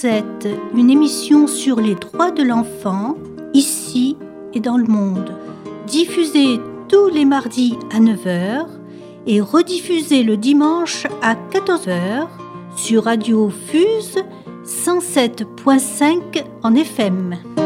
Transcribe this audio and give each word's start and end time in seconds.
Cosette, 0.00 0.48
une 0.76 0.90
émission 0.90 1.48
sur 1.48 1.80
les 1.80 1.96
droits 1.96 2.30
de 2.30 2.44
l'enfant, 2.44 3.16
ici 3.52 4.16
et 4.54 4.60
dans 4.60 4.76
le 4.76 4.86
monde. 4.86 5.34
Diffusée 5.88 6.60
tous 6.88 7.08
les 7.08 7.24
mardis 7.24 7.76
à 7.92 7.98
9h 7.98 8.66
et 9.26 9.40
rediffusée 9.40 10.22
le 10.22 10.36
dimanche 10.36 11.08
à 11.20 11.34
14h 11.34 12.28
sur 12.76 13.04
Radio 13.04 13.50
Fuse 13.50 14.22
107.5 14.64 16.44
en 16.62 16.74
FM. 16.76 17.57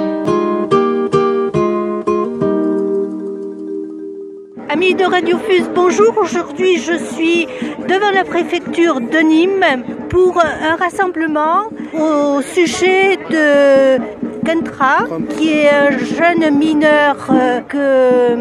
De 4.82 5.04
Radio 5.08 5.38
Fuse, 5.38 5.70
bonjour. 5.72 6.12
Aujourd'hui, 6.20 6.76
je 6.78 6.92
suis 7.14 7.46
devant 7.88 8.10
la 8.12 8.24
préfecture 8.24 9.00
de 9.00 9.18
Nîmes 9.18 9.84
pour 10.10 10.42
un 10.42 10.74
rassemblement 10.74 11.68
au 11.94 12.42
sujet 12.42 13.16
de 13.30 14.02
Kentra, 14.44 15.04
qui 15.30 15.50
est 15.50 15.70
un 15.70 15.90
jeune 15.98 16.58
mineur 16.58 17.16
euh, 17.30 17.60
que 17.60 17.76
euh, 17.78 18.36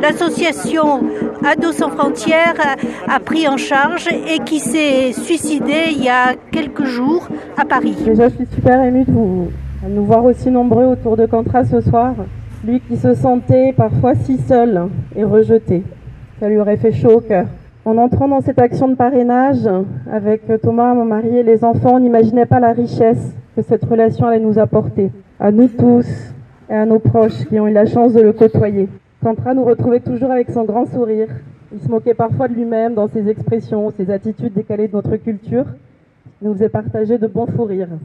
l'association 0.00 1.02
Ados 1.44 1.76
sans 1.76 1.90
frontières 1.90 2.54
a 3.06 3.20
pris 3.20 3.46
en 3.46 3.58
charge 3.58 4.08
et 4.08 4.38
qui 4.38 4.60
s'est 4.60 5.12
suicidé 5.12 5.90
il 5.90 6.02
y 6.02 6.08
a 6.08 6.34
quelques 6.50 6.84
jours 6.84 7.28
à 7.58 7.66
Paris. 7.66 7.96
Déjà, 8.00 8.30
je 8.30 8.36
suis 8.36 8.48
super 8.54 8.82
émue 8.82 9.04
de 9.04 9.12
vous, 9.12 9.52
nous 9.88 10.04
voir 10.06 10.24
aussi 10.24 10.50
nombreux 10.50 10.86
autour 10.86 11.18
de 11.18 11.26
Kentra 11.26 11.66
ce 11.66 11.82
soir. 11.82 12.14
Lui 12.64 12.78
qui 12.78 12.96
se 12.96 13.14
sentait 13.14 13.72
parfois 13.72 14.14
si 14.14 14.38
seul 14.38 14.82
et 15.16 15.24
rejeté. 15.24 15.82
Ça 16.38 16.48
lui 16.48 16.58
aurait 16.58 16.76
fait 16.76 16.92
chaud 16.92 17.16
au 17.16 17.20
cœur. 17.20 17.46
En 17.84 17.98
entrant 17.98 18.28
dans 18.28 18.40
cette 18.40 18.60
action 18.60 18.86
de 18.86 18.94
parrainage 18.94 19.68
avec 20.08 20.42
Thomas, 20.62 20.94
mon 20.94 21.04
mari 21.04 21.38
et 21.38 21.42
les 21.42 21.64
enfants, 21.64 21.96
on 21.96 21.98
n'imaginait 21.98 22.46
pas 22.46 22.60
la 22.60 22.72
richesse 22.72 23.34
que 23.56 23.62
cette 23.62 23.84
relation 23.84 24.28
allait 24.28 24.38
nous 24.38 24.60
apporter. 24.60 25.10
À 25.40 25.50
nous 25.50 25.66
tous 25.66 26.06
et 26.70 26.74
à 26.74 26.86
nos 26.86 27.00
proches 27.00 27.44
qui 27.48 27.58
ont 27.58 27.66
eu 27.66 27.72
la 27.72 27.84
chance 27.84 28.12
de 28.12 28.20
le 28.20 28.32
côtoyer. 28.32 28.88
Tantra 29.24 29.54
nous 29.54 29.64
retrouvait 29.64 29.98
toujours 29.98 30.30
avec 30.30 30.48
son 30.50 30.62
grand 30.62 30.86
sourire. 30.86 31.30
Il 31.72 31.80
se 31.80 31.88
moquait 31.88 32.14
parfois 32.14 32.46
de 32.46 32.54
lui-même 32.54 32.94
dans 32.94 33.08
ses 33.08 33.28
expressions, 33.28 33.90
ses 33.90 34.08
attitudes 34.08 34.52
décalées 34.52 34.86
de 34.86 34.92
notre 34.92 35.16
culture. 35.16 35.64
Il 36.40 36.46
nous 36.46 36.54
faisait 36.54 36.68
partager 36.68 37.18
de 37.18 37.26
bons 37.26 37.46
fous 37.46 37.64
rires. 37.64 37.98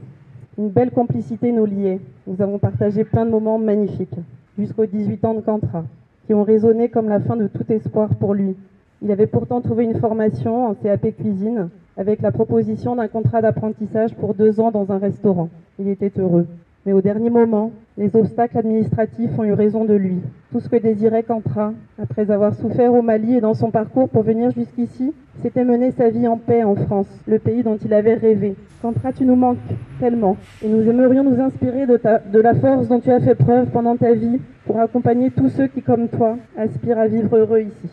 Une 0.58 0.70
belle 0.70 0.90
complicité 0.90 1.52
nous 1.52 1.64
liait. 1.64 2.00
Nous 2.26 2.42
avons 2.42 2.58
partagé 2.58 3.04
plein 3.04 3.24
de 3.24 3.30
moments 3.30 3.60
magnifiques 3.60 4.18
jusqu'aux 4.58 4.86
18 4.86 5.24
ans 5.24 5.34
de 5.34 5.40
Cantra, 5.40 5.84
qui 6.26 6.34
ont 6.34 6.42
résonné 6.42 6.88
comme 6.88 7.08
la 7.08 7.20
fin 7.20 7.36
de 7.36 7.46
tout 7.46 7.70
espoir 7.72 8.08
pour 8.16 8.34
lui. 8.34 8.56
Il 9.00 9.10
avait 9.12 9.26
pourtant 9.26 9.60
trouvé 9.60 9.84
une 9.84 9.98
formation 9.98 10.66
en 10.66 10.74
CAP 10.74 11.14
cuisine 11.16 11.68
avec 11.96 12.20
la 12.20 12.32
proposition 12.32 12.96
d'un 12.96 13.08
contrat 13.08 13.40
d'apprentissage 13.40 14.14
pour 14.14 14.34
deux 14.34 14.60
ans 14.60 14.70
dans 14.70 14.90
un 14.90 14.98
restaurant. 14.98 15.48
Il 15.78 15.88
était 15.88 16.12
heureux. 16.18 16.46
Mais 16.86 16.92
au 16.92 17.02
dernier 17.02 17.28
moment, 17.28 17.72
les 17.98 18.14
obstacles 18.14 18.58
administratifs 18.58 19.36
ont 19.38 19.44
eu 19.44 19.52
raison 19.52 19.84
de 19.84 19.94
lui. 19.94 20.20
Tout 20.52 20.60
ce 20.60 20.68
que 20.68 20.76
désirait 20.76 21.24
Cantra, 21.24 21.72
après 22.00 22.30
avoir 22.30 22.54
souffert 22.54 22.94
au 22.94 23.02
Mali 23.02 23.34
et 23.34 23.40
dans 23.40 23.54
son 23.54 23.70
parcours 23.70 24.08
pour 24.08 24.22
venir 24.22 24.52
jusqu'ici, 24.52 25.12
c'était 25.42 25.64
mener 25.64 25.90
sa 25.90 26.08
vie 26.08 26.26
en 26.28 26.36
paix 26.36 26.62
en 26.62 26.76
France, 26.76 27.08
le 27.26 27.38
pays 27.38 27.62
dont 27.62 27.76
il 27.84 27.92
avait 27.92 28.14
rêvé. 28.14 28.54
Cantra, 28.80 29.12
tu 29.12 29.24
nous 29.24 29.34
manques 29.34 29.58
tellement, 29.98 30.36
et 30.64 30.68
nous 30.68 30.88
aimerions 30.88 31.24
nous 31.24 31.40
inspirer 31.40 31.86
de, 31.86 32.40
la 32.40 32.54
force 32.54 32.86
dont 32.86 33.00
tu 33.00 33.10
as 33.10 33.20
fait 33.20 33.34
preuve 33.34 33.66
pendant 33.66 33.96
ta 33.96 34.14
vie 34.14 34.38
pour 34.64 34.78
accompagner 34.78 35.30
tous 35.30 35.48
ceux 35.48 35.66
qui, 35.66 35.82
comme 35.82 36.08
toi, 36.08 36.38
aspirent 36.56 36.98
à 36.98 37.08
vivre 37.08 37.36
heureux 37.36 37.60
ici. 37.60 37.90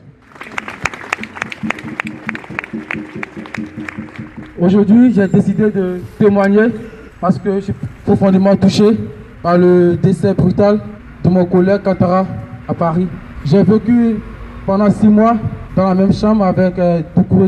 Aujourd'hui, 4.59 5.11
j'ai 5.11 5.27
décidé 5.27 5.71
de 5.71 5.99
témoigner 6.19 6.67
parce 7.19 7.39
que 7.39 7.59
je 7.59 7.71
profondément 8.05 8.55
touché 8.55 8.85
par 9.41 9.57
le 9.57 9.97
décès 10.01 10.33
brutal 10.33 10.79
de 11.23 11.29
mon 11.29 11.45
collègue 11.45 11.81
Kantara 11.83 12.25
à 12.67 12.73
Paris. 12.73 13.07
J'ai 13.43 13.63
vécu 13.63 14.17
pendant 14.65 14.89
six 14.89 15.07
mois 15.07 15.35
dans 15.75 15.87
la 15.89 15.95
même 15.95 16.13
chambre 16.13 16.45
avec 16.45 16.79
euh, 16.79 17.01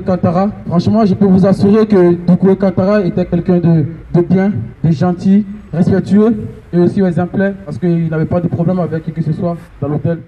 Kantara. 0.05 0.49
Franchement, 0.67 1.05
je 1.05 1.13
peux 1.13 1.25
vous 1.25 1.45
assurer 1.45 1.87
que 1.87 2.13
Doukouré 2.13 2.57
Kantara 2.57 3.01
était 3.01 3.25
quelqu'un 3.25 3.57
de, 3.59 3.85
de, 4.13 4.21
bien, 4.21 4.51
de 4.83 4.91
gentil, 4.91 5.45
respectueux 5.71 6.35
et 6.73 6.79
aussi 6.79 7.01
exemplaire 7.01 7.53
parce 7.63 7.77
qu'il 7.77 8.09
n'avait 8.09 8.25
pas 8.25 8.41
de 8.41 8.47
problème 8.47 8.79
avec 8.79 9.03
qui 9.03 9.11
que 9.11 9.21
ce 9.21 9.31
soit 9.31 9.55
dans 9.81 9.87
l'hôtel. 9.87 10.19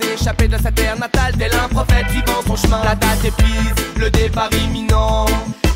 S'échapper 0.00 0.48
de 0.48 0.56
sa 0.58 0.70
terre 0.70 0.98
natale 0.98 1.34
tel 1.38 1.50
un 1.54 1.68
prophète 1.68 2.06
vivant 2.10 2.40
son 2.46 2.56
chemin. 2.56 2.82
La 2.84 2.94
date 2.94 3.24
est 3.24 3.30
prise, 3.30 3.74
le 3.96 4.10
départ 4.10 4.50
imminent. 4.64 5.26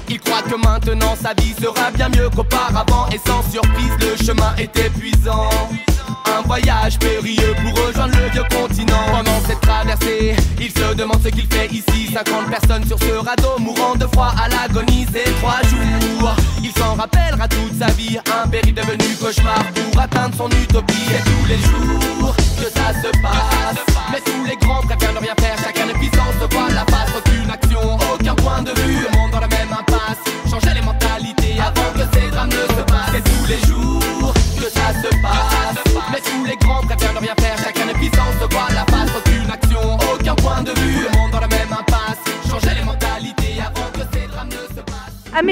Il 0.09 0.19
croit 0.21 0.43
que 0.43 0.55
maintenant 0.57 1.15
sa 1.21 1.35
vie 1.35 1.55
sera 1.61 1.91
bien 1.91 2.09
mieux 2.09 2.31
qu'auparavant 2.31 3.07
et 3.13 3.21
sans 3.27 3.43
surprise 3.51 3.93
le 4.01 4.25
chemin 4.25 4.55
est 4.57 4.77
épuisant. 4.79 5.51
Un 6.27 6.43
voyage 6.43 6.99
périlleux 6.99 7.55
pour 7.63 7.87
rejoindre 7.87 8.17
le 8.17 8.31
vieux 8.31 8.45
continent. 8.51 9.05
Pendant 9.11 9.41
cette 9.47 9.61
traversée, 9.61 10.37
il 10.61 10.71
se 10.71 10.95
demande 10.95 11.23
ce 11.23 11.29
qu'il 11.29 11.47
fait 11.47 11.67
ici. 11.67 12.11
50 12.13 12.51
personnes 12.51 12.85
sur 12.87 12.99
ce 12.99 13.13
radeau 13.13 13.59
mourant 13.59 13.95
de 13.95 14.07
froid 14.07 14.33
à 14.43 14.49
l'agonie. 14.49 15.07
C'est 15.13 15.31
trois 15.41 15.61
jours. 15.69 16.35
Il 16.63 16.73
s'en 16.79 16.95
rappellera 16.95 17.49
toute 17.49 17.79
sa 17.79 17.87
vie. 17.93 18.19
Cauchemar 19.29 19.63
pour 19.75 20.01
atteindre 20.01 20.35
son 20.35 20.49
utopie. 20.49 20.95
Et 21.11 21.23
tous 21.23 21.47
les 21.49 21.59
jours 21.59 22.35
que 22.57 22.71
ça 22.71 22.95
se 22.95 23.11
passe. 23.21 23.58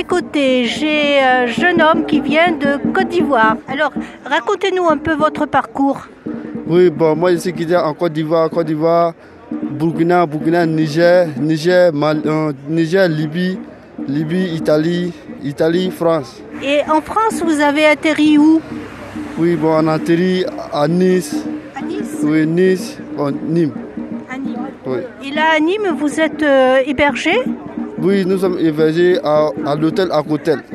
Côtés, 0.06 0.64
j'ai 0.66 1.20
un 1.20 1.46
jeune 1.46 1.82
homme 1.82 2.06
qui 2.06 2.20
vient 2.20 2.52
de 2.52 2.78
Côte 2.92 3.08
d'Ivoire. 3.08 3.56
Alors, 3.68 3.92
racontez-nous 4.24 4.88
un 4.88 4.96
peu 4.96 5.14
votre 5.14 5.46
parcours. 5.46 6.06
Oui, 6.66 6.90
bon, 6.90 7.14
moi 7.16 7.32
je 7.32 7.36
suis 7.38 7.52
quitté 7.52 7.76
en 7.76 7.92
Côte 7.94 8.12
d'Ivoire, 8.12 8.48
Côte 8.50 8.66
d'Ivoire, 8.66 9.12
Burkina, 9.50 10.26
Burkina, 10.26 10.66
Niger, 10.66 11.28
Niger, 11.40 11.92
Mal, 11.92 12.22
euh, 12.26 12.52
Niger, 12.68 13.08
Libye, 13.08 13.58
Libye, 14.08 14.54
Italie, 14.54 15.12
Italie, 15.42 15.90
France. 15.90 16.42
Et 16.62 16.80
en 16.90 17.00
France, 17.00 17.42
vous 17.44 17.60
avez 17.60 17.86
atterri 17.86 18.38
où? 18.38 18.60
Oui, 19.38 19.54
bon, 19.54 19.74
on 19.78 19.88
a 19.88 19.94
atterri 19.94 20.44
à 20.72 20.88
Nice. 20.88 21.36
À 21.76 21.82
Nice? 21.82 22.16
Oui, 22.22 22.46
Nice, 22.46 22.98
bon, 23.16 23.34
Nîmes. 23.48 23.72
À 24.30 24.38
Nîmes. 24.38 24.56
Oui. 24.86 24.98
Et 25.24 25.30
là, 25.34 25.42
à 25.56 25.60
Nîmes, 25.60 25.94
vous 25.98 26.20
êtes 26.20 26.42
euh, 26.42 26.78
hébergé? 26.86 27.32
Oui, 27.98 28.24
nous 28.26 28.38
sommes 28.38 28.58
hébergés 28.58 29.18
à, 29.24 29.48
à 29.66 29.74
l'hôtel. 29.74 30.08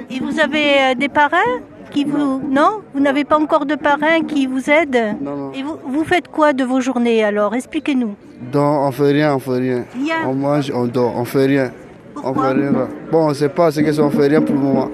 Et 0.09 0.19
vous 0.19 0.39
avez 0.39 0.65
euh, 0.91 0.95
des 0.97 1.07
parrains 1.09 1.59
qui 1.91 2.03
vous... 2.05 2.41
Non? 2.49 2.81
Vous 2.93 2.99
n'avez 2.99 3.23
pas 3.23 3.37
encore 3.37 3.65
de 3.65 3.75
parrain 3.75 4.21
qui 4.27 4.47
vous 4.47 4.69
aide 4.69 4.97
Non, 5.21 5.35
non. 5.35 5.51
Et 5.53 5.61
vous, 5.63 5.77
vous 5.85 6.03
faites 6.03 6.27
quoi 6.29 6.53
de 6.53 6.63
vos 6.63 6.81
journées 6.81 7.23
alors? 7.23 7.53
Expliquez-nous. 7.53 8.15
Donc, 8.51 8.79
on 8.87 8.91
fait 8.91 9.11
rien, 9.11 9.35
on 9.35 9.39
fait 9.39 9.51
rien. 9.59 9.85
Rien. 9.93 10.15
On 10.27 10.33
mange, 10.33 10.71
on 10.73 10.85
dort, 10.87 11.13
on 11.15 11.25
fait 11.25 11.45
rien. 11.45 11.71
on 12.15 12.21
Pourquoi? 12.21 12.49
fait 12.49 12.53
rien. 12.61 12.71
là. 12.71 12.87
Bon, 13.11 13.25
on 13.25 13.29
ne 13.29 13.33
sait 13.35 13.49
pas 13.49 13.71
ce 13.71 13.81
que 13.81 13.91
c'est, 13.91 14.01
on 14.01 14.09
fait 14.09 14.27
rien 14.27 14.41
pour 14.41 14.55
le 14.55 14.61
moment. 14.61 14.89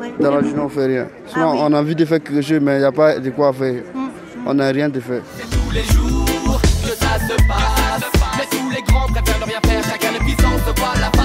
Ouais. 0.00 0.12
Dans 0.20 0.30
la 0.34 0.42
journée, 0.42 0.62
on 0.62 0.68
fait 0.68 0.86
rien. 0.86 1.06
Sinon, 1.26 1.48
Ah 1.48 1.52
oui. 1.54 1.58
on 1.62 1.72
a 1.72 1.80
envie 1.80 1.94
de 1.94 2.04
faire 2.04 2.22
quelque 2.22 2.42
chose, 2.42 2.60
mais 2.60 2.76
il 2.76 2.80
n'y 2.80 2.84
a 2.84 2.92
pas 2.92 3.18
de 3.18 3.30
quoi 3.30 3.52
faire. 3.52 3.82
Mm. 3.94 3.98
On 4.46 4.54
n'a 4.54 4.68
rien 4.68 4.88
de 4.90 5.00
faire. 5.00 5.22
C'est 5.38 5.44
tous 5.48 5.70
les 5.72 5.82
jours 5.84 6.60
que 6.60 6.88
ça 6.88 7.18
se 7.18 7.34
passe. 7.46 8.10
Mais 8.36 8.44
tous 8.50 8.70
les 8.74 8.82
grands 8.82 9.06
préfèrent 9.06 9.40
ne 9.40 9.44
rien 9.46 9.60
faire. 9.64 9.82
Chacun 9.84 10.12
de 10.12 10.18
puissance 10.18 10.60
la 11.00 11.21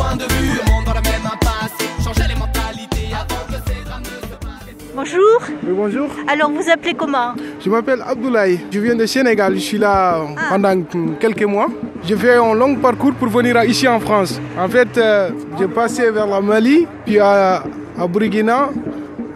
point 0.00 0.16
de 0.16 0.24
vue. 0.32 0.52
Le 0.58 0.70
monde 0.70 0.84
dans 0.86 0.94
la 0.94 1.00
même 1.02 1.26
impasse. 1.34 1.76
Changer 2.04 2.26
les 2.32 2.38
mentalités 2.44 3.08
avant 3.12 3.42
que 3.48 3.58
ces 3.66 3.84
drames 3.84 4.02
ne 4.02 4.26
se 4.30 4.36
passent. 4.46 4.94
Bonjour. 4.94 5.38
Oui, 5.66 5.72
bonjour. 5.82 6.08
Alors, 6.28 6.50
vous 6.50 6.70
appelez 6.70 6.94
comment? 6.94 7.34
Je 7.62 7.68
m'appelle 7.68 8.02
Abdoulaye. 8.06 8.60
Je 8.70 8.78
viens 8.80 8.94
de 8.94 9.06
Sénégal. 9.06 9.54
Je 9.54 9.60
suis 9.60 9.78
là 9.78 10.20
pendant 10.48 10.74
quelques 11.20 11.44
mois. 11.44 11.68
J'ai 12.06 12.16
fait 12.16 12.36
un 12.36 12.54
long 12.54 12.76
parcours 12.76 13.12
pour 13.12 13.28
venir 13.28 13.62
ici 13.64 13.86
en 13.86 14.00
France. 14.00 14.40
En 14.58 14.68
fait, 14.68 14.96
euh, 14.96 15.30
j'ai 15.58 15.68
passé 15.68 16.10
vers 16.10 16.26
la 16.26 16.40
Mali, 16.40 16.86
puis 17.04 17.18
à, 17.18 17.62
à 17.98 18.06
Burkina, 18.08 18.70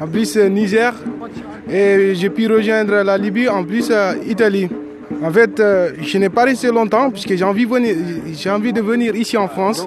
en 0.01 0.07
plus 0.07 0.35
euh, 0.39 0.49
Niger, 0.49 0.95
et 1.71 2.15
j'ai 2.15 2.31
pu 2.31 2.47
rejoindre 2.47 3.03
la 3.03 3.19
Libye, 3.19 3.49
en 3.51 3.65
plus 3.65 3.89
euh, 3.91 4.15
Italie. 4.27 4.69
En 5.23 5.31
fait, 5.31 5.61
euh, 5.61 5.91
je 6.01 6.17
n'ai 6.19 6.31
pas 6.31 6.45
resté 6.45 6.69
longtemps 6.69 7.11
puisque 7.11 7.35
j'ai 7.37 7.45
envie, 7.45 7.67
venir- 7.67 7.95
j'ai 8.35 8.51
envie 8.51 8.73
de 8.73 8.81
venir 8.81 9.15
ici 9.15 9.37
en 9.37 9.47
France. 9.49 9.87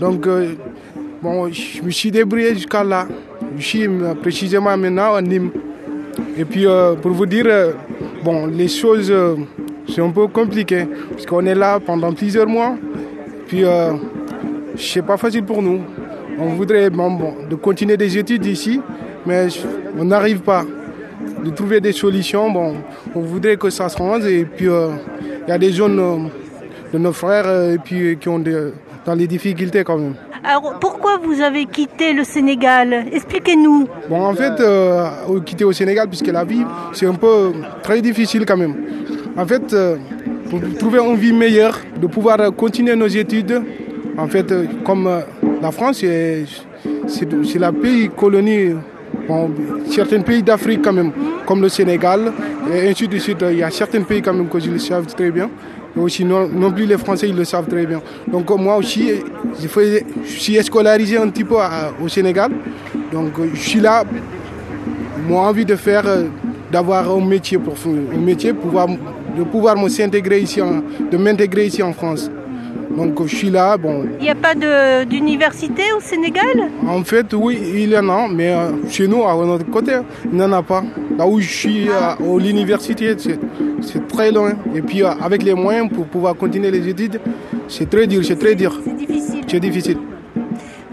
Donc, 0.00 0.26
euh, 0.26 0.54
bon, 1.22 1.52
je 1.52 1.82
me 1.82 1.90
suis 1.90 2.10
débrouillé 2.10 2.54
jusqu'à 2.54 2.82
là. 2.82 3.06
Je 3.58 3.62
suis 3.62 3.86
précisément 4.22 4.74
maintenant 4.74 5.14
à 5.14 5.20
Nîmes. 5.20 5.50
Et 6.38 6.46
puis, 6.46 6.66
euh, 6.66 6.94
pour 6.94 7.10
vous 7.10 7.26
dire, 7.26 7.44
euh, 7.46 7.72
bon, 8.24 8.46
les 8.46 8.68
choses 8.68 9.12
sont 9.86 10.08
un 10.08 10.10
peu 10.10 10.26
compliquées 10.28 10.86
parce 11.10 11.26
qu'on 11.26 11.44
est 11.44 11.54
là 11.54 11.78
pendant 11.80 12.14
plusieurs 12.14 12.46
mois. 12.46 12.76
Puis, 13.46 13.62
c'est 14.76 15.02
pas 15.02 15.18
facile 15.18 15.44
pour 15.44 15.60
nous. 15.60 15.80
On 16.38 16.46
voudrait 16.54 16.88
bon, 16.88 17.10
bon, 17.10 17.34
de 17.50 17.54
continuer 17.56 17.98
des 17.98 18.16
études 18.16 18.46
ici, 18.46 18.80
mais 19.26 19.48
on 19.98 20.04
n'arrive 20.06 20.40
pas 20.40 20.64
de 21.44 21.50
trouver 21.50 21.82
des 21.82 21.92
solutions. 21.92 22.50
Bon, 22.50 22.76
on 23.14 23.20
voudrait 23.20 23.58
que 23.58 23.68
ça 23.68 23.90
se 23.90 23.98
rende 23.98 24.24
et 24.24 24.46
puis 24.46 24.64
il 24.66 25.48
y 25.48 25.52
a 25.52 25.58
des 25.58 25.72
jeunes 25.72 26.30
de 26.90 26.98
nos 26.98 27.12
frères 27.12 27.72
et 27.72 27.78
puis, 27.78 28.16
qui 28.16 28.28
ont 28.28 28.38
des, 28.38 28.70
dans 29.04 29.14
les 29.14 29.26
difficultés 29.26 29.84
quand 29.84 29.98
même. 29.98 30.14
Alors, 30.42 30.78
pourquoi 30.80 31.18
vous 31.18 31.40
avez 31.42 31.66
quitté 31.66 32.12
le 32.14 32.24
Sénégal? 32.24 33.06
Expliquez-nous. 33.12 33.86
Bon, 34.08 34.24
en 34.24 34.34
fait, 34.34 34.58
euh, 34.60 35.08
quitter 35.44 35.64
au 35.64 35.72
Sénégal, 35.72 36.08
puisque 36.08 36.28
la 36.28 36.44
vie, 36.44 36.64
c'est 36.92 37.06
un 37.06 37.14
peu 37.14 37.52
très 37.82 38.00
difficile 38.00 38.46
quand 38.46 38.56
même. 38.56 38.74
En 39.36 39.46
fait, 39.46 39.72
euh, 39.74 39.96
pour 40.48 40.60
trouver 40.78 40.98
une 41.00 41.16
vie 41.16 41.32
meilleure, 41.32 41.78
de 42.00 42.06
pouvoir 42.06 42.38
continuer 42.56 42.96
nos 42.96 43.06
études, 43.06 43.62
en 44.16 44.28
fait, 44.28 44.50
euh, 44.50 44.64
comme 44.84 45.08
la 45.60 45.70
France, 45.70 45.98
c'est 45.98 47.58
la 47.58 47.72
pays 47.72 48.08
colonie, 48.08 48.74
bon, 49.28 49.50
certains 49.90 50.20
pays 50.22 50.42
d'Afrique 50.42 50.80
quand 50.82 50.94
même, 50.94 51.12
comme 51.46 51.60
le 51.60 51.68
Sénégal, 51.68 52.32
et 52.72 52.88
ainsi 52.88 53.06
de 53.06 53.18
suite. 53.18 53.44
Il 53.50 53.58
y 53.58 53.62
a 53.62 53.70
certains 53.70 54.02
pays 54.02 54.22
quand 54.22 54.32
même 54.32 54.48
que 54.48 54.58
je 54.58 54.70
le 54.70 54.78
savent 54.78 55.06
très 55.06 55.30
bien. 55.30 55.50
Et 55.96 56.00
aussi, 56.00 56.24
non, 56.24 56.48
non 56.48 56.70
plus 56.70 56.86
les 56.86 56.96
Français, 56.98 57.28
ils 57.28 57.36
le 57.36 57.44
savent 57.44 57.66
très 57.66 57.84
bien. 57.86 58.00
Donc 58.28 58.50
euh, 58.50 58.56
moi 58.56 58.76
aussi, 58.76 59.10
je, 59.60 59.66
faisais- 59.68 60.06
je 60.24 60.38
suis 60.38 60.62
scolarisé 60.62 61.16
un 61.18 61.28
petit 61.28 61.44
peu 61.44 61.56
au 62.02 62.08
Sénégal. 62.08 62.50
Donc 63.12 63.38
euh, 63.38 63.48
je 63.52 63.60
suis 63.60 63.80
là, 63.80 64.04
moi 65.28 65.42
envie 65.48 65.64
de 65.64 65.76
faire, 65.76 66.06
euh, 66.06 66.24
d'avoir 66.70 67.10
un 67.10 67.20
métier 67.24 67.58
pour 67.58 67.74
un 68.14 68.18
métier, 68.18 68.52
pouvoir, 68.52 68.86
de 68.86 69.42
pouvoir 69.44 69.76
ici, 70.42 70.60
de 71.10 71.16
m'intégrer 71.16 71.66
ici 71.66 71.82
en 71.82 71.92
France. 71.92 72.30
Donc 72.96 73.20
euh, 73.20 73.26
je 73.26 73.36
suis 73.36 73.50
là, 73.50 73.76
bon, 73.76 74.04
Il 74.18 74.24
n'y 74.24 74.30
a 74.30 74.34
pas 74.34 74.54
de- 74.54 75.04
d'université 75.04 75.84
au 75.96 76.00
Sénégal? 76.00 76.68
En 76.86 77.02
fait, 77.04 77.26
oui, 77.34 77.58
il 77.74 77.90
y 77.90 77.96
en 77.98 78.08
a, 78.08 78.28
mais 78.28 78.50
euh, 78.50 78.70
chez 78.88 79.06
nous, 79.08 79.24
à 79.24 79.34
notre 79.46 79.66
côté, 79.70 79.92
il 80.24 80.36
n'y 80.38 80.42
en 80.42 80.52
a 80.52 80.62
pas. 80.62 80.82
Là 81.16 81.26
où 81.26 81.40
je 81.40 81.48
suis, 81.48 81.88
euh, 81.88 81.92
à 82.10 82.16
l'université, 82.38 83.14
c'est- 83.16 83.38
c'est 83.80 84.06
très 84.08 84.30
loin. 84.32 84.52
Et 84.74 84.82
puis, 84.82 85.02
euh, 85.02 85.10
avec 85.22 85.42
les 85.42 85.54
moyens 85.54 85.88
pour 85.90 86.06
pouvoir 86.06 86.34
continuer 86.34 86.70
les 86.70 86.86
études, 86.88 87.20
c'est 87.68 87.88
très 87.88 88.06
dur, 88.06 88.24
c'est 88.24 88.38
très 88.38 88.54
dur. 88.54 88.78
C'est 88.84 88.96
difficile. 88.96 89.40
C'est 89.46 89.60
difficile. 89.60 89.98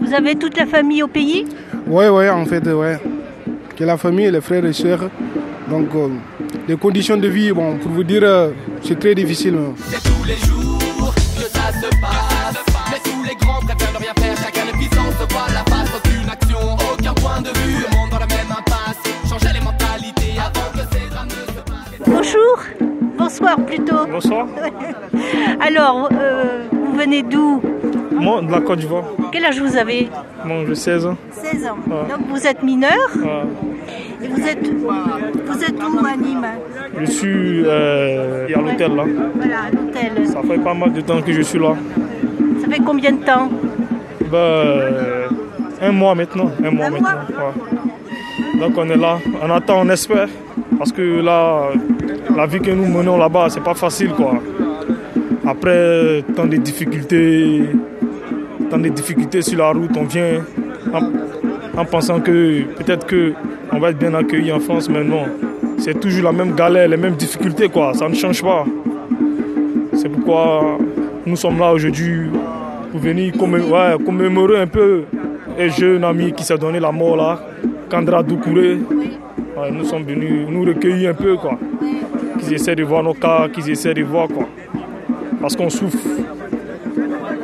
Vous 0.00 0.14
avez 0.14 0.34
toute 0.36 0.56
la 0.56 0.66
famille 0.66 1.02
au 1.02 1.08
pays? 1.08 1.44
Oui, 1.86 2.04
oui, 2.10 2.28
en 2.28 2.44
fait, 2.46 2.66
ouais. 2.68 2.98
Que 3.76 3.84
la 3.84 3.96
famille, 3.96 4.30
les 4.30 4.40
frères 4.40 4.64
et 4.64 4.72
sœurs. 4.72 5.10
Donc, 5.70 5.88
euh, 5.94 6.08
les 6.66 6.76
conditions 6.76 7.16
de 7.16 7.28
vie, 7.28 7.52
bon, 7.52 7.76
pour 7.76 7.90
vous 7.92 8.04
dire, 8.04 8.22
euh, 8.24 8.50
c'est 8.82 8.98
très 8.98 9.14
difficile. 9.14 9.54
hein. 9.56 9.74
C'est 9.86 10.02
tous 10.02 10.24
les 10.26 10.36
jours 10.36 10.77
se 11.80 11.88
passe. 12.00 12.64
Mais 12.90 13.00
tous 13.04 13.22
les 13.28 13.34
grands 13.36 13.60
préfèrent 13.60 13.92
ne 13.92 13.98
rien 13.98 14.14
faire. 14.18 14.36
Chacun 14.36 14.64
ne 14.66 14.72
puissance 14.72 15.14
se 15.20 15.32
voit 15.32 15.46
la 15.52 15.64
face. 15.72 15.90
Aucune 15.96 16.28
action, 16.30 16.58
aucun 16.92 17.14
point 17.14 17.40
de 17.40 17.50
vue. 17.58 17.84
Le 17.90 17.96
monde 17.96 18.10
dans 18.10 18.18
la 18.18 18.26
même 18.26 18.50
impasse. 18.50 18.98
Changer 19.28 19.52
les 19.54 19.60
mentalités 19.64 20.34
avant 20.38 20.70
que 20.72 20.84
ces 20.94 21.08
drames 21.10 21.28
ne 21.28 21.52
se 21.52 21.60
passent. 21.60 22.06
Bonjour. 22.06 22.58
Bonsoir 23.18 23.56
plutôt. 23.66 24.06
Bonsoir, 24.10 24.46
Alors, 25.60 26.08
euh, 26.12 26.64
vous 26.72 26.94
venez 26.96 27.22
d'où? 27.22 27.60
Moi 28.12 28.42
de 28.42 28.50
la 28.50 28.60
Côte 28.60 28.78
d'Ivoire, 28.80 29.04
Quel 29.30 29.44
âge 29.44 29.60
vous 29.60 29.76
avez? 29.76 30.08
Moi 30.44 30.64
j'ai 30.66 30.74
16 30.74 31.06
ans. 31.06 31.16
16 31.30 31.66
ans. 31.66 31.76
Ouais. 31.86 32.08
Donc 32.08 32.26
vous 32.28 32.46
êtes 32.46 32.62
mineur? 32.62 32.92
Euh, 33.24 33.44
et 34.22 34.28
vous 34.28 34.40
êtes, 34.40 34.68
vous 34.68 35.64
êtes 35.64 35.82
où 35.82 36.06
à 36.06 36.16
Nîmes 36.16 36.46
je 37.00 37.10
suis 37.10 37.62
euh, 37.64 38.46
à 38.54 38.60
l'hôtel 38.60 38.94
là. 38.96 39.04
Voilà, 39.36 39.56
à 39.60 39.70
l'hôtel. 39.70 40.26
Ça 40.26 40.40
fait 40.42 40.58
pas 40.58 40.74
mal 40.74 40.92
de 40.92 41.00
temps 41.00 41.20
que 41.22 41.32
je 41.32 41.42
suis 41.42 41.58
là. 41.58 41.74
Ça 42.60 42.68
fait 42.68 42.80
combien 42.84 43.12
de 43.12 43.24
temps 43.24 43.48
Ben, 44.30 44.36
euh, 44.36 45.28
un 45.80 45.92
mois 45.92 46.14
maintenant. 46.14 46.50
Un 46.64 46.70
mois 46.70 46.86
Un 46.86 46.90
maintenant. 46.90 47.08
mois 47.30 47.54
ouais. 48.52 48.58
Donc 48.60 48.72
on 48.76 48.88
est 48.90 48.96
là, 48.96 49.18
on 49.42 49.50
attend, 49.50 49.80
on 49.82 49.88
espère. 49.90 50.28
Parce 50.76 50.90
que 50.92 51.20
là, 51.20 51.70
la 52.36 52.46
vie 52.46 52.60
que 52.60 52.70
nous 52.72 52.86
menons 52.86 53.16
là-bas, 53.16 53.46
c'est 53.50 53.62
pas 53.62 53.74
facile 53.74 54.10
quoi. 54.10 54.34
Après 55.46 56.24
tant 56.34 56.46
de 56.46 56.56
difficultés, 56.56 57.62
tant 58.70 58.78
de 58.78 58.88
difficultés 58.88 59.42
sur 59.42 59.58
la 59.58 59.70
route, 59.70 59.96
on 59.96 60.04
vient 60.04 60.42
en, 60.92 61.80
en 61.80 61.84
pensant 61.84 62.20
que 62.20 62.62
peut-être 62.76 63.06
que 63.06 63.32
on 63.72 63.78
va 63.78 63.90
être 63.90 63.98
bien 63.98 64.14
accueilli 64.14 64.50
en 64.52 64.60
France, 64.60 64.88
mais 64.88 65.04
non. 65.04 65.24
C'est 65.78 65.98
toujours 66.00 66.24
la 66.24 66.32
même 66.32 66.54
galère, 66.54 66.88
les 66.88 66.96
mêmes 66.96 67.14
difficultés 67.14 67.68
quoi. 67.68 67.94
Ça 67.94 68.08
ne 68.08 68.14
change 68.14 68.42
pas. 68.42 68.64
C'est 69.94 70.08
pourquoi 70.08 70.78
nous 71.26 71.36
sommes 71.36 71.58
là 71.58 71.72
aujourd'hui 71.72 72.30
pour 72.90 73.00
venir 73.00 73.32
commémorer 73.36 74.60
un 74.60 74.66
peu 74.66 75.04
un 75.58 75.68
jeune 75.68 76.04
ami 76.04 76.32
qui 76.32 76.44
s'est 76.44 76.56
donné 76.56 76.80
la 76.80 76.92
mort 76.92 77.16
là, 77.16 77.40
Kandra 77.90 78.22
Doukouré. 78.22 78.78
Nous 79.72 79.84
sommes 79.84 80.04
venus 80.04 80.46
nous 80.48 80.64
recueillir 80.64 81.10
un 81.10 81.14
peu 81.14 81.36
quoi. 81.36 81.58
Qu'ils 82.38 82.54
essaient 82.54 82.76
de 82.76 82.84
voir 82.84 83.02
nos 83.02 83.14
cas, 83.14 83.48
qu'ils 83.48 83.70
essaient 83.70 83.94
de 83.94 84.02
voir 84.02 84.28
quoi. 84.28 84.48
Parce 85.40 85.56
qu'on 85.56 85.68
souffre. 85.68 85.98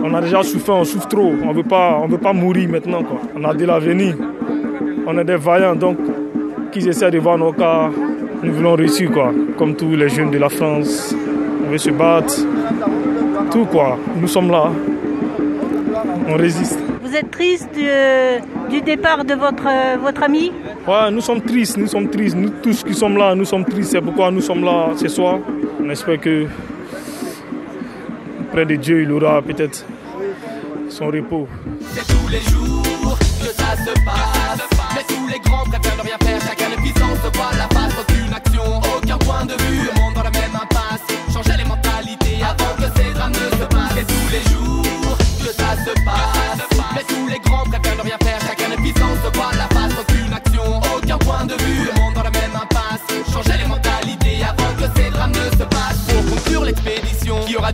On 0.02 0.14
a 0.14 0.20
déjà 0.20 0.42
souffert, 0.42 0.76
on 0.76 0.84
souffre 0.84 1.08
trop. 1.08 1.32
On 1.42 1.48
on 1.48 1.52
veut 2.06 2.18
pas 2.18 2.32
mourir 2.32 2.68
maintenant 2.68 3.02
quoi. 3.02 3.20
On 3.36 3.44
a 3.44 3.54
de 3.54 3.64
l'avenir. 3.64 4.16
On 5.06 5.18
est 5.18 5.24
des 5.24 5.36
vaillants 5.36 5.76
donc 5.76 5.98
qu'ils 6.74 6.88
essaient 6.88 7.10
de 7.10 7.18
voir 7.18 7.38
nos 7.38 7.52
cas. 7.52 7.88
Nous 8.42 8.52
voulons 8.52 8.74
réussir 8.74 9.10
quoi. 9.10 9.32
Comme 9.56 9.76
tous 9.76 9.94
les 9.94 10.08
jeunes 10.08 10.32
de 10.32 10.38
la 10.38 10.48
France. 10.48 11.14
On 11.64 11.70
veut 11.70 11.78
se 11.78 11.90
battre. 11.90 12.34
Tout 13.50 13.64
quoi. 13.66 13.96
Nous 14.20 14.26
sommes 14.28 14.50
là. 14.50 14.70
On 16.28 16.36
résiste. 16.36 16.78
Vous 17.02 17.14
êtes 17.14 17.30
triste 17.30 17.68
du, 17.72 17.88
du 18.70 18.80
départ 18.82 19.24
de 19.24 19.34
votre, 19.34 19.68
euh, 19.68 19.96
votre 20.02 20.22
ami? 20.24 20.52
Ouais, 20.88 21.10
nous 21.12 21.20
sommes 21.20 21.40
tristes, 21.42 21.76
nous 21.76 21.86
sommes 21.86 22.08
tristes. 22.10 22.36
Nous 22.36 22.50
tous 22.62 22.82
qui 22.82 22.92
sommes 22.94 23.16
là, 23.16 23.34
nous 23.36 23.44
sommes 23.44 23.64
tristes. 23.64 23.92
C'est 23.92 24.00
pourquoi 24.00 24.30
nous 24.32 24.40
sommes 24.40 24.64
là 24.64 24.88
ce 24.96 25.06
soir. 25.08 25.38
On 25.80 25.88
espère 25.90 26.20
que 26.20 26.46
près 28.50 28.66
de 28.66 28.74
Dieu, 28.74 29.02
il 29.02 29.12
aura 29.12 29.40
peut-être 29.42 29.84
son 30.88 31.06
repos. 31.06 31.46
C'est 31.92 32.06
tous 32.12 32.28
les 32.28 32.40
jours 32.40 33.16
que 33.18 33.50
ça 33.60 33.76
se 33.76 33.92
passe. 34.04 34.68
Mais 34.96 35.04
tous 35.06 35.26
les 35.32 35.38
grands 35.38 35.64
préfèrent 35.70 35.96
ne 35.98 36.02
rien 36.02 36.18
faire. 36.18 36.63
Voit 37.34 37.52
la 37.58 37.68
face. 37.68 37.92
Aucune 38.00 38.32
action, 38.32 38.80
aucun 38.96 39.18
point 39.18 39.44
de 39.44 39.54
vue. 39.64 40.03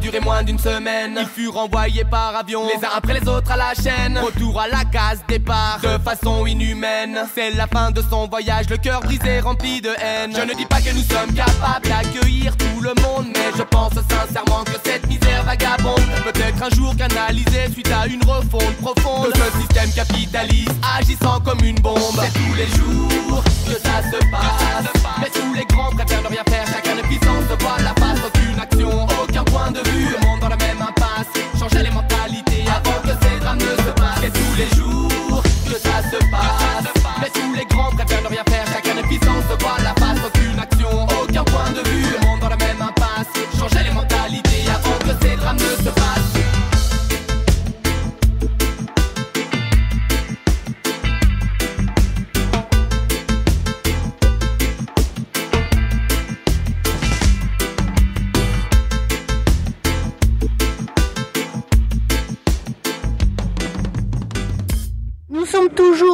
Duré 0.00 0.20
moins 0.20 0.42
d'une 0.42 0.58
semaine, 0.58 1.16
ils 1.20 1.26
furent 1.26 1.58
envoyés 1.58 2.04
par 2.04 2.34
avion, 2.34 2.66
les 2.66 2.84
uns 2.84 2.90
après 2.96 3.20
les 3.20 3.28
autres 3.28 3.52
à 3.52 3.56
la 3.56 3.74
chaîne. 3.74 4.18
Retour 4.18 4.58
à 4.60 4.66
la 4.66 4.84
case 4.84 5.20
départ, 5.28 5.78
de 5.82 6.02
façon 6.02 6.46
inhumaine. 6.46 7.18
C'est 7.34 7.50
la 7.52 7.66
fin 7.66 7.90
de 7.90 8.02
son 8.02 8.26
voyage, 8.26 8.68
le 8.70 8.78
cœur 8.78 9.00
brisé, 9.00 9.40
rempli 9.40 9.80
de 9.80 9.90
haine. 9.90 10.32
Je 10.34 10.42
ne 10.42 10.54
dis 10.54 10.66
pas 10.66 10.80
que 10.80 10.90
nous 10.90 11.02
sommes 11.02 11.32
capables 11.34 11.86
d'accueillir 11.86 12.56
tout 12.56 12.80
le 12.80 12.94
monde, 13.02 13.26
mais 13.34 13.52
je 13.56 13.62
pense 13.62 13.92
sincèrement 13.92 14.64
que 14.64 14.76
cette 14.84 15.06
misère 15.06 15.44
vagabonde 15.44 16.00
peut 16.24 16.40
être 16.40 16.62
un 16.62 16.70
jour 16.70 16.96
canalisée 16.96 17.70
suite 17.72 17.92
à 17.92 18.06
une 18.06 18.22
refonte 18.24 18.76
profonde 18.80 19.32
de 19.32 19.34
ce 19.34 19.60
système 19.60 19.92
capitaliste 19.92 20.72
agissant 20.98 21.40
comme 21.40 21.62
une 21.62 21.78
bombe. 21.80 22.00
C'est 22.20 22.32
tous 22.32 22.54
les 22.54 22.66
jours 22.66 23.44
que 23.66 23.72
ça 23.72 24.02
se 24.10 24.16
passe, 24.30 24.92
mais 25.20 25.28
tous 25.28 25.54
les 25.54 25.64
grands 25.66 25.90
préfèrent 25.90 26.22
ne 26.22 26.28
rien 26.28 26.44
faire. 26.48 26.66
Chacun 26.66 26.94
ne 26.94 27.02
puissance 27.02 27.29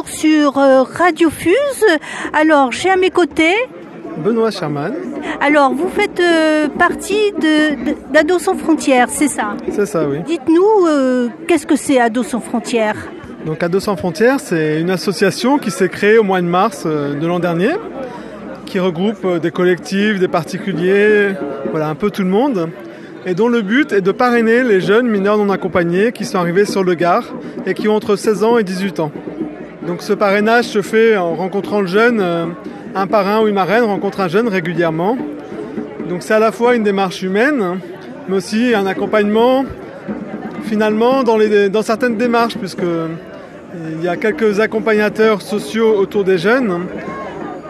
sur 0.07 0.57
euh, 0.57 0.83
Radio 0.83 1.29
Fuse. 1.29 1.85
Alors, 2.33 2.71
j'ai 2.71 2.89
à 2.89 2.95
mes 2.95 3.11
côtés 3.11 3.55
Benoît 4.17 4.49
Sherman. 4.49 4.93
Alors, 5.41 5.73
vous 5.73 5.89
faites 5.89 6.19
euh, 6.19 6.67
partie 6.67 7.31
de, 7.39 7.93
d'Ados 8.11 8.39
sans 8.39 8.55
frontières, 8.55 9.09
c'est 9.09 9.27
ça? 9.27 9.55
C'est 9.69 9.85
ça, 9.85 10.07
oui. 10.07 10.19
Dites-nous, 10.25 10.87
euh, 10.87 11.27
qu'est-ce 11.47 11.67
que 11.67 11.75
c'est 11.75 11.99
Ados 11.99 12.27
sans 12.27 12.39
frontières? 12.39 12.95
Donc, 13.45 13.61
Ados 13.61 13.83
sans 13.83 13.95
frontières, 13.95 14.39
c'est 14.39 14.81
une 14.81 14.89
association 14.89 15.59
qui 15.59 15.69
s'est 15.69 15.89
créée 15.89 16.17
au 16.17 16.23
mois 16.23 16.41
de 16.41 16.47
mars 16.47 16.83
euh, 16.85 17.13
de 17.13 17.27
l'an 17.27 17.39
dernier, 17.39 17.73
qui 18.65 18.79
regroupe 18.79 19.39
des 19.39 19.51
collectifs, 19.51 20.19
des 20.19 20.27
particuliers, 20.27 21.33
voilà, 21.69 21.87
un 21.87 21.95
peu 21.95 22.09
tout 22.09 22.23
le 22.23 22.29
monde, 22.29 22.69
et 23.27 23.35
dont 23.35 23.49
le 23.49 23.61
but 23.61 23.91
est 23.91 24.01
de 24.01 24.11
parrainer 24.11 24.63
les 24.63 24.81
jeunes 24.81 25.07
mineurs 25.07 25.37
non 25.37 25.51
accompagnés 25.51 26.11
qui 26.11 26.25
sont 26.25 26.39
arrivés 26.39 26.65
sur 26.65 26.83
le 26.83 26.95
Gard 26.95 27.25
et 27.67 27.75
qui 27.75 27.87
ont 27.87 27.95
entre 27.95 28.15
16 28.15 28.43
ans 28.43 28.57
et 28.57 28.63
18 28.63 28.99
ans. 28.99 29.11
Donc, 29.85 30.01
ce 30.01 30.13
parrainage 30.13 30.65
se 30.65 30.81
fait 30.81 31.15
en 31.17 31.35
rencontrant 31.35 31.81
le 31.81 31.87
jeune. 31.87 32.19
euh, 32.19 32.45
un 32.95 33.05
parrain 33.05 33.41
ou 33.41 33.47
une 33.47 33.53
marraine 33.53 33.83
rencontre 33.83 34.21
un 34.21 34.27
jeune 34.27 34.47
régulièrement. 34.47 35.17
Donc 36.09 36.23
c'est 36.23 36.33
à 36.33 36.39
la 36.39 36.51
fois 36.51 36.75
une 36.75 36.83
démarche 36.83 37.21
humaine, 37.21 37.79
mais 38.27 38.37
aussi 38.37 38.73
un 38.73 38.87
accompagnement 38.87 39.65
finalement 40.63 41.23
dans, 41.23 41.37
dans 41.69 41.81
certaines 41.81 42.17
démarches, 42.17 42.57
puisque 42.57 42.87
il 43.93 44.03
y 44.03 44.07
a 44.07 44.15
quelques 44.15 44.59
accompagnateurs 44.59 45.41
sociaux 45.41 45.95
autour 45.95 46.23
des 46.23 46.37
jeunes, 46.37 46.87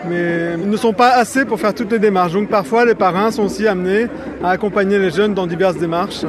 mais 0.09 0.55
ils 0.61 0.69
ne 0.69 0.77
sont 0.77 0.93
pas 0.93 1.11
assez 1.11 1.45
pour 1.45 1.59
faire 1.59 1.73
toutes 1.73 1.91
les 1.91 1.99
démarches. 1.99 2.33
Donc 2.33 2.49
parfois 2.49 2.85
les 2.85 2.95
parrains 2.95 3.31
sont 3.31 3.43
aussi 3.43 3.67
amenés 3.67 4.07
à 4.43 4.51
accompagner 4.51 4.99
les 4.99 5.11
jeunes 5.11 5.33
dans 5.33 5.47
diverses 5.47 5.77
démarches. 5.77 6.25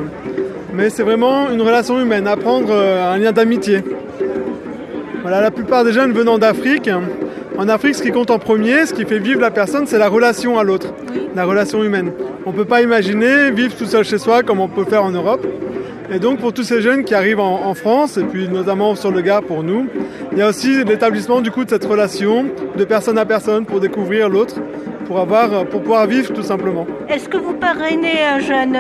Mais 0.75 0.91
c'est 0.91 1.03
vraiment 1.03 1.51
une 1.51 1.63
relation 1.63 2.01
humaine, 2.01 2.27
apprendre 2.27 2.69
euh, 2.71 3.13
un 3.13 3.19
lien 3.19 3.33
d'amitié. 3.33 3.83
Voilà, 5.23 5.41
la 5.41 5.51
plupart 5.51 5.85
des 5.85 5.93
jeunes 5.93 6.13
venant 6.13 6.39
d'Afrique, 6.39 6.89
en 7.59 7.69
Afrique, 7.69 7.97
ce 7.97 8.03
qui 8.03 8.13
compte 8.13 8.31
en 8.31 8.39
premier, 8.39 8.87
ce 8.87 8.95
qui 8.95 9.05
fait 9.05 9.19
vivre 9.19 9.41
la 9.41 9.51
personne, 9.51 9.87
c'est 9.87 9.99
la 9.99 10.09
relation 10.09 10.59
à 10.59 10.63
l'autre, 10.63 10.95
la 11.35 11.45
relation 11.45 11.83
humaine. 11.83 12.13
On 12.47 12.53
ne 12.53 12.57
peut 12.57 12.65
pas 12.65 12.83
imaginer 12.83 13.51
vivre 13.51 13.75
tout 13.75 13.87
seul 13.87 14.05
chez 14.05 14.19
soi 14.19 14.43
comme 14.45 14.61
on 14.61 14.69
peut 14.69 14.85
faire 14.85 15.03
en 15.03 15.11
Europe. 15.11 15.45
Et 16.11 16.21
donc 16.21 16.39
pour 16.39 16.53
tous 16.53 16.63
ces 16.63 16.81
jeunes 16.81 17.05
qui 17.05 17.15
arrivent 17.15 17.41
en, 17.41 17.67
en 17.67 17.75
France, 17.75 18.17
et 18.17 18.23
puis 18.23 18.49
notamment 18.49 18.95
sur 18.95 19.11
le 19.11 19.21
Gard 19.21 19.43
pour 19.43 19.63
nous, 19.63 19.89
il 20.39 20.43
y 20.43 20.45
a 20.45 20.49
aussi 20.51 20.85
l'établissement 20.85 21.41
du 21.41 21.51
coup 21.51 21.65
de 21.65 21.71
cette 21.71 21.85
relation 21.85 22.47
de 22.77 22.85
personne 22.85 23.19
à 23.19 23.25
personne 23.25 23.65
pour 23.67 23.81
découvrir 23.81 24.29
l'autre, 24.29 24.55
pour, 25.09 25.19
avoir, 25.19 25.65
pour 25.67 25.83
pouvoir 25.83 26.07
vivre 26.07 26.33
tout 26.33 26.45
simplement. 26.45 26.87
Est-ce 27.09 27.29
que 27.29 27.39
vous 27.39 27.55
parrainez 27.55 28.23
un 28.25 28.39
jeune? 28.39 28.77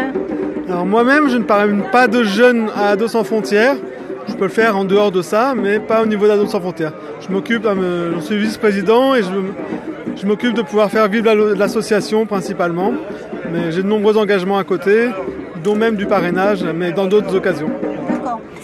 Alors 0.68 0.86
moi-même, 0.86 1.28
je 1.28 1.36
ne 1.36 1.42
parraine 1.42 1.82
pas 1.90 2.06
de 2.06 2.22
jeunes 2.22 2.68
à 2.76 2.90
Ados 2.90 3.10
sans 3.10 3.24
frontières. 3.24 3.74
Je 4.28 4.34
peux 4.34 4.44
le 4.44 4.50
faire 4.50 4.76
en 4.76 4.84
dehors 4.84 5.10
de 5.10 5.20
ça, 5.20 5.54
mais 5.60 5.80
pas 5.80 6.00
au 6.00 6.06
niveau 6.06 6.28
d'Ados 6.28 6.46
sans 6.46 6.60
frontières. 6.60 6.92
Je 7.26 7.32
m'occupe, 7.32 7.66
euh, 7.66 8.12
je 8.16 8.20
suis 8.20 8.38
vice-président 8.38 9.16
et 9.16 9.22
je, 9.24 9.28
je 10.14 10.26
m'occupe 10.28 10.54
de 10.54 10.62
pouvoir 10.62 10.92
faire 10.92 11.08
vivre 11.08 11.26
la- 11.34 11.56
l'association 11.56 12.24
principalement. 12.24 12.92
Mais 13.52 13.72
j'ai 13.72 13.82
de 13.82 13.88
nombreux 13.88 14.16
engagements 14.16 14.58
à 14.58 14.64
côté, 14.64 15.08
dont 15.64 15.74
même 15.74 15.96
du 15.96 16.06
parrainage, 16.06 16.64
mais 16.72 16.92
dans 16.92 17.06
d'autres 17.06 17.34
occasions. 17.34 17.70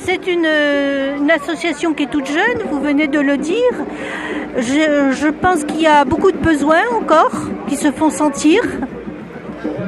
C'est 0.06 0.26
une, 0.26 0.44
euh, 0.46 1.16
une 1.16 1.30
association 1.30 1.94
qui 1.94 2.02
est 2.02 2.10
toute 2.10 2.26
jeune, 2.26 2.58
vous 2.70 2.80
venez 2.80 3.08
de 3.08 3.20
le 3.20 3.38
dire. 3.38 3.72
Je, 4.56 5.12
je 5.12 5.28
pense 5.28 5.64
qu'il 5.64 5.80
y 5.80 5.86
a 5.86 6.04
beaucoup 6.04 6.30
de 6.30 6.36
besoins 6.36 6.82
encore 7.00 7.32
qui 7.68 7.76
se 7.76 7.90
font 7.90 8.10
sentir. 8.10 8.60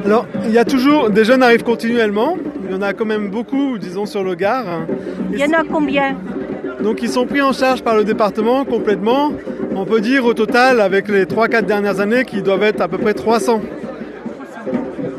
Alors, 0.03 0.25
il 0.45 0.51
y 0.51 0.57
a 0.57 0.65
toujours, 0.65 1.11
des 1.11 1.23
jeunes 1.23 1.43
arrivent 1.43 1.63
continuellement. 1.63 2.35
Il 2.65 2.71
y 2.71 2.75
en 2.75 2.81
a 2.81 2.93
quand 2.93 3.05
même 3.05 3.29
beaucoup, 3.29 3.77
disons, 3.77 4.07
sur 4.07 4.23
le 4.23 4.33
Gard. 4.33 4.65
Il 5.31 5.39
y 5.39 5.43
en 5.43 5.53
a 5.53 5.63
combien? 5.63 6.15
Donc 6.81 7.01
ils 7.01 7.09
sont 7.09 7.25
pris 7.25 7.41
en 7.41 7.53
charge 7.53 7.83
par 7.83 7.95
le 7.95 8.03
département 8.03 8.65
complètement. 8.65 9.31
On 9.75 9.85
peut 9.85 10.01
dire 10.01 10.25
au 10.25 10.33
total, 10.33 10.81
avec 10.81 11.07
les 11.09 11.25
3-4 11.25 11.65
dernières 11.65 11.99
années, 11.99 12.25
qu'ils 12.25 12.43
doivent 12.43 12.63
être 12.63 12.81
à 12.81 12.87
peu 12.87 12.97
près 12.97 13.13
300. 13.13 13.61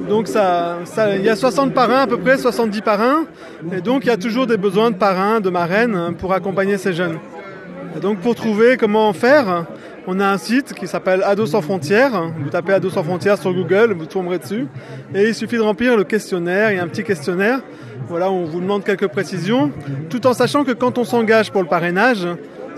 Donc 0.09 0.29
il 0.29 1.25
y 1.25 1.29
a 1.29 1.37
60 1.37 1.75
parrains 1.75 2.03
à 2.03 2.07
peu 2.07 2.17
près, 2.19 2.39
70 2.39 2.81
parrains. 2.81 3.25
Et 3.73 3.81
donc 3.81 4.05
il 4.05 4.09
y 4.09 4.13
a 4.13 4.17
toujours 4.17 4.47
des 4.47 4.57
besoins 4.57 4.91
de 4.91 4.97
parrains, 4.97 5.41
de 5.41 5.51
marraines 5.51 5.95
hein, 5.95 6.13
pour 6.13 6.33
accompagner 6.33 6.79
ces 6.79 6.93
jeunes. 6.93 7.19
Et 7.97 8.01
donc 8.01 8.21
pour 8.21 8.35
trouver 8.35 8.77
comment 8.77 9.13
faire, 9.13 9.67
on 10.07 10.21
a 10.21 10.27
un 10.27 10.39
site 10.39 10.73
qui 10.73 10.87
s'appelle 10.87 11.23
Ados 11.23 11.51
sans 11.51 11.61
frontières. 11.61 12.33
Vous 12.43 12.49
tapez 12.49 12.73
Ados 12.73 12.95
sans 12.95 13.03
frontières 13.03 13.39
sur 13.39 13.53
Google, 13.53 13.93
vous 13.93 14.07
tomberez 14.07 14.39
dessus. 14.39 14.67
Et 15.15 15.29
il 15.29 15.35
suffit 15.35 15.57
de 15.57 15.63
remplir 15.63 15.97
le 15.97 16.05
questionnaire. 16.05 16.71
Il 16.71 16.77
y 16.77 16.81
a 16.81 16.83
un 16.83 16.89
petit 16.89 17.05
questionnaire. 17.05 17.61
Voilà, 18.09 18.31
on 18.31 18.45
vous 18.45 18.61
demande 18.61 18.85
quelques 18.85 19.09
précisions. 19.09 19.71
Tout 20.09 20.27
en 20.27 20.33
sachant 20.33 20.65
que 20.65 20.73
quand 20.73 20.97
on 20.97 21.05
s'engage 21.05 21.53
pour 21.53 21.61
le 21.61 21.69
parrainage, 21.69 22.27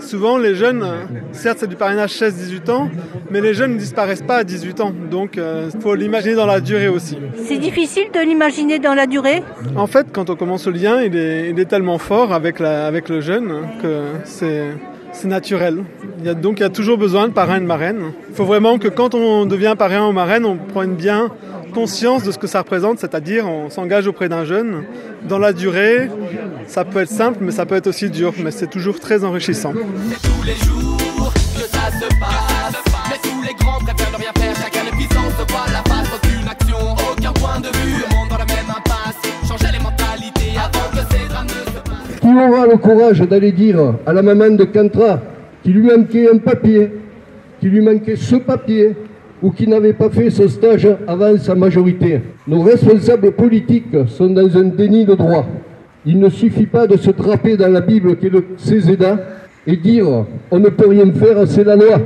souvent 0.01 0.37
les 0.37 0.55
jeunes, 0.55 0.83
euh, 0.83 1.05
certes 1.31 1.59
c'est 1.59 1.67
du 1.67 1.75
parrainage 1.75 2.11
16-18 2.11 2.71
ans, 2.71 2.89
mais 3.29 3.41
les 3.41 3.53
jeunes 3.53 3.73
ne 3.73 3.77
disparaissent 3.77 4.21
pas 4.21 4.37
à 4.37 4.43
18 4.43 4.81
ans. 4.81 4.93
Donc 5.09 5.37
il 5.37 5.81
faut 5.81 5.95
l'imaginer 5.95 6.35
dans 6.35 6.45
la 6.45 6.59
durée 6.59 6.87
aussi. 6.87 7.17
C'est 7.45 7.57
difficile 7.57 8.05
de 8.13 8.19
l'imaginer 8.19 8.79
dans 8.79 8.93
la 8.93 9.07
durée? 9.07 9.43
En 9.75 9.87
fait, 9.87 10.07
quand 10.11 10.29
on 10.29 10.35
commence 10.35 10.67
le 10.67 10.73
lien, 10.73 11.01
il 11.01 11.15
est, 11.15 11.49
il 11.49 11.59
est 11.59 11.65
tellement 11.65 11.97
fort 11.97 12.33
avec, 12.33 12.59
la, 12.59 12.87
avec 12.87 13.09
le 13.09 13.21
jeune 13.21 13.61
que 13.81 14.03
c'est 14.25 14.67
c'est 15.11 15.27
naturel. 15.27 15.83
Il 16.19 16.25
y 16.25 16.29
a, 16.29 16.33
donc 16.33 16.59
il 16.59 16.63
y 16.63 16.65
a 16.65 16.69
toujours 16.69 16.97
besoin 16.97 17.27
de 17.27 17.33
parrain 17.33 17.57
et 17.57 17.59
de 17.59 17.65
marraine. 17.65 18.13
Il 18.29 18.35
faut 18.35 18.45
vraiment 18.45 18.77
que 18.77 18.87
quand 18.87 19.13
on 19.13 19.45
devient 19.45 19.75
parrain 19.77 20.07
ou 20.07 20.11
marraine, 20.11 20.45
on 20.45 20.57
prenne 20.57 20.95
bien 20.95 21.29
conscience 21.71 22.23
de 22.23 22.31
ce 22.31 22.37
que 22.37 22.47
ça 22.47 22.59
représente, 22.59 22.99
c'est-à-dire 22.99 23.47
on 23.47 23.69
s'engage 23.69 24.07
auprès 24.07 24.29
d'un 24.29 24.45
jeune. 24.45 24.83
Dans 25.27 25.39
la 25.39 25.53
durée, 25.53 26.09
ça 26.67 26.85
peut 26.85 27.01
être 27.01 27.09
simple, 27.09 27.39
mais 27.41 27.51
ça 27.51 27.65
peut 27.65 27.75
être 27.75 27.87
aussi 27.87 28.09
dur, 28.09 28.33
mais 28.43 28.51
c'est 28.51 28.69
toujours 28.69 28.99
très 28.99 29.23
enrichissant. 29.23 29.73
tous 29.73 30.45
les 30.45 30.55
jours 30.55 31.33
que 31.55 31.61
ça 31.61 31.91
se 31.91 32.07
passe. 32.19 32.83
Mais 33.09 33.17
tous 33.23 33.41
les 33.41 33.53
grands 33.55 33.79
préfèrent 33.79 34.11
ne 34.11 34.17
rien 34.17 34.31
faire, 34.37 34.55
chacun 34.55 34.85
est 34.87 34.95
puissant, 34.95 35.23
se 35.37 35.51
voit 35.51 35.65
la 35.71 35.83
face, 35.89 36.07
aucune 36.15 36.47
action, 36.47 36.77
aucun 37.11 37.33
point 37.33 37.59
de 37.59 37.67
vue. 37.77 38.03
Le 38.03 38.15
monde 38.15 38.29
dans 38.29 38.37
la 38.37 38.45
même 38.45 38.69
impasse, 38.69 39.47
changer 39.47 39.71
les 39.71 39.83
mentalités 39.83 40.57
avant 40.57 40.89
que 40.91 41.13
ces 41.13 41.27
drames 41.27 41.47
ne 41.47 41.71
se 41.71 41.79
passent. 41.83 42.19
Qui 42.21 42.27
aura 42.27 42.67
le 42.67 42.77
courage 42.77 43.19
d'aller 43.19 43.51
dire 43.51 43.95
à 44.05 44.13
la 44.13 44.21
maman 44.21 44.51
de 44.51 44.63
Cantra 44.65 45.19
qu'il 45.63 45.73
lui 45.73 45.87
manquait 45.87 46.29
un 46.33 46.37
papier, 46.37 46.91
qu'il 47.59 47.69
lui 47.69 47.81
manquait 47.81 48.15
ce 48.15 48.35
papier, 48.35 48.95
ou 49.41 49.51
qui 49.51 49.67
n'avait 49.67 49.93
pas 49.93 50.09
fait 50.09 50.29
ce 50.29 50.47
stage 50.47 50.87
avant 51.07 51.37
sa 51.37 51.55
majorité 51.55 52.21
Nos 52.47 52.61
responsables 52.61 53.31
politiques 53.31 53.95
sont 54.07 54.29
dans 54.29 54.57
un 54.57 54.65
déni 54.65 55.05
de 55.05 55.15
droit. 55.15 55.45
Il 56.05 56.19
ne 56.19 56.29
suffit 56.29 56.65
pas 56.65 56.87
de 56.87 56.97
se 56.97 57.11
trapper 57.11 57.57
dans 57.57 57.71
la 57.71 57.81
Bible 57.81 58.15
qu'est 58.17 58.29
le 58.29 58.43
Céséda 58.57 59.19
et 59.67 59.77
dire 59.77 60.25
on 60.49 60.59
ne 60.59 60.69
peut 60.69 60.87
rien 60.87 61.11
faire, 61.13 61.47
c'est 61.47 61.63
la 61.63 61.75
loi. 61.75 62.01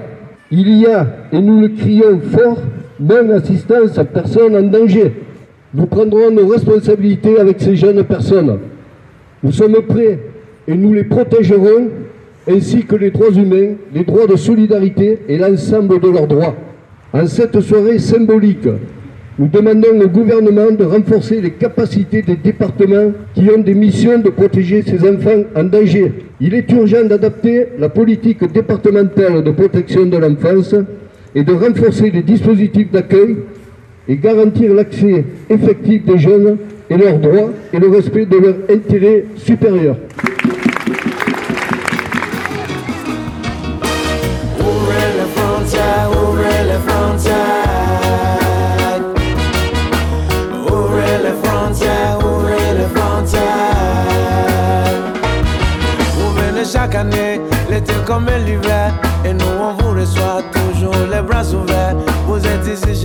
Il 0.51 0.77
y 0.77 0.85
a, 0.85 1.07
et 1.31 1.41
nous 1.41 1.61
le 1.61 1.69
crions 1.69 2.19
fort, 2.19 2.59
non 2.99 3.29
assistance 3.31 3.97
à 3.97 4.05
personne 4.05 4.55
en 4.55 4.63
danger. 4.63 5.13
Nous 5.73 5.87
prendrons 5.87 6.31
nos 6.31 6.47
responsabilités 6.47 7.39
avec 7.39 7.59
ces 7.59 7.75
jeunes 7.75 8.03
personnes. 8.03 8.59
Nous 9.43 9.51
sommes 9.51 9.81
prêts 9.87 10.19
et 10.67 10.75
nous 10.75 10.93
les 10.93 11.03
protégerons, 11.03 11.89
ainsi 12.47 12.85
que 12.85 12.95
les 12.95 13.11
droits 13.11 13.31
humains, 13.31 13.75
les 13.93 14.03
droits 14.03 14.27
de 14.27 14.35
solidarité 14.35 15.19
et 15.27 15.37
l'ensemble 15.37 15.99
de 15.99 16.09
leurs 16.09 16.27
droits. 16.27 16.55
En 17.15 17.27
cette 17.27 17.61
soirée 17.61 17.97
symbolique, 17.97 18.67
nous 19.39 19.47
demandons 19.47 20.01
au 20.03 20.07
gouvernement 20.09 20.69
de 20.71 20.83
renforcer 20.83 21.39
les 21.39 21.51
capacités 21.51 22.21
des 22.21 22.35
départements 22.35 23.13
qui 23.33 23.49
ont 23.49 23.61
des 23.61 23.73
missions 23.73 24.19
de 24.19 24.29
protéger 24.29 24.81
ces 24.81 24.99
enfants 25.09 25.45
en 25.55 25.63
danger. 25.63 26.11
Il 26.41 26.53
est 26.53 26.69
urgent 26.73 27.05
d'adapter 27.05 27.67
la 27.79 27.87
politique 27.87 28.43
départementale 28.51 29.45
de 29.45 29.51
protection 29.51 30.05
de 30.07 30.17
l'enfance 30.17 30.75
et 31.33 31.43
de 31.43 31.53
renforcer 31.53 32.11
les 32.11 32.21
dispositifs 32.21 32.91
d'accueil 32.91 33.37
et 34.09 34.17
garantir 34.17 34.73
l'accès 34.73 35.23
effectif 35.49 36.03
des 36.03 36.17
jeunes 36.17 36.57
et 36.89 36.97
leurs 36.97 37.19
droits 37.19 37.51
et 37.71 37.79
le 37.79 37.87
respect 37.87 38.25
de 38.25 38.35
leurs 38.39 38.57
intérêts 38.69 39.23
supérieurs. 39.37 39.95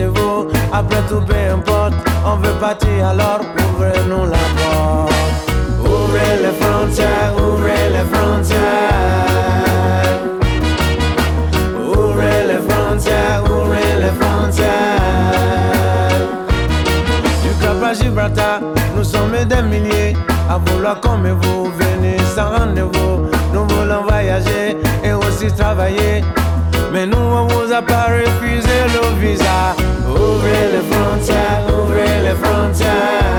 vous. 0.06 0.48
Après 0.72 1.02
tout, 1.08 1.20
peu 1.20 1.34
importe, 1.52 1.94
on 2.24 2.36
veut 2.36 2.54
partir 2.60 3.06
alors 3.06 3.40
ouvrez-nous 3.58 4.24
la 4.26 4.44
porte. 4.58 5.12
Ouvrez 5.80 6.36
les 6.42 6.54
frontières, 6.60 7.34
ouvrez 7.36 7.88
les 7.90 8.06
frontières. 8.12 8.60
Ouvrez 11.78 12.46
les 12.46 12.60
frontières, 12.68 13.42
ouvrez 13.44 13.92
les 13.98 14.12
frontières. 14.20 14.68
Du 17.42 17.50
Cap 17.60 17.82
à 17.82 17.92
Gibraltar, 17.94 18.60
nous 18.96 19.04
sommes 19.04 19.44
des 19.44 19.62
milliers 19.62 20.16
à 20.48 20.58
vouloir 20.58 21.00
comme 21.00 21.28
vous 21.42 21.70
venez 21.78 22.16
sans 22.34 22.50
rendez-vous. 22.50 23.26
Nous 23.52 23.66
voulons 23.66 24.02
voyager 24.08 24.76
et 25.02 25.12
aussi 25.12 25.50
travailler. 25.52 26.22
Mais 26.92 27.06
nous 27.06 27.16
on 27.16 27.46
vous 27.46 27.72
a 27.72 27.82
pas 27.82 28.06
refusé 28.06 28.78
le 28.94 29.20
visa. 29.20 29.76
Ouvrez 30.08 30.72
les 30.72 30.84
frontières, 30.90 31.62
ouvrez 31.68 32.20
les 32.22 32.34
frontières. 32.34 33.30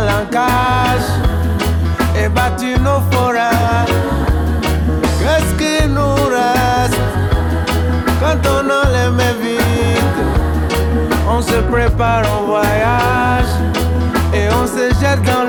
langage 0.00 1.08
et 2.18 2.28
battu 2.28 2.78
nos 2.80 3.00
forages. 3.10 3.96
Qu'est-ce 5.20 5.54
qui 5.60 5.88
nous 5.88 6.14
reste 6.36 7.00
quand 8.20 8.42
on 8.56 8.70
a 8.70 8.82
les 8.96 9.10
mains 9.10 9.36
vides? 9.40 10.22
On 11.28 11.42
se 11.42 11.58
prépare 11.72 12.24
en 12.38 12.44
voyage 12.44 13.52
et 14.32 14.48
on 14.60 14.66
se 14.66 14.88
jette 15.00 15.22
dans 15.22 15.45